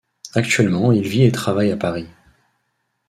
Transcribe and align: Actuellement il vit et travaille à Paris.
Actuellement 0.33 0.91
il 0.91 1.07
vit 1.07 1.25
et 1.25 1.31
travaille 1.31 1.69
à 1.71 1.77
Paris. 1.77 2.07